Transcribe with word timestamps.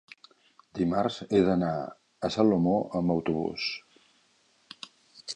dimarts 0.77 1.17
he 1.25 1.41
d'anar 1.49 1.73
a 2.27 2.31
Salomó 2.35 2.73
amb 3.01 3.13
autobús. 3.17 3.67